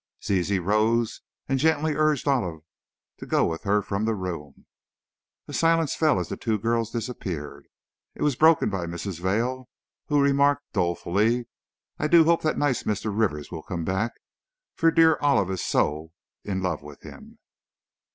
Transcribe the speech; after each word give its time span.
Zizi 0.23 0.57
rose 0.57 1.21
and 1.47 1.59
gently 1.59 1.93
urged 1.93 2.27
Olive 2.27 2.63
to 3.19 3.25
go 3.27 3.45
with 3.45 3.61
her 3.65 3.83
from 3.83 4.05
the 4.05 4.15
room. 4.15 4.65
A 5.47 5.53
silence 5.53 5.93
fell 5.93 6.19
as 6.19 6.27
the 6.27 6.35
two 6.37 6.57
girls 6.57 6.89
disappeared. 6.89 7.67
It 8.15 8.23
was 8.23 8.35
broken 8.35 8.71
by 8.71 8.87
Mrs. 8.87 9.19
Vail, 9.19 9.69
who 10.07 10.19
remarked, 10.19 10.63
dolefully, 10.73 11.45
"I 11.99 12.07
do 12.07 12.23
hope 12.23 12.41
that 12.41 12.57
nice 12.57 12.81
Mr. 12.81 13.15
Rivers 13.15 13.51
will 13.51 13.61
come 13.61 13.85
back, 13.85 14.13
for 14.73 14.89
dear 14.89 15.19
Olive 15.21 15.51
is 15.51 15.63
so 15.63 16.13
in 16.43 16.63
love 16.63 16.81
with 16.81 17.01
him." 17.03 17.37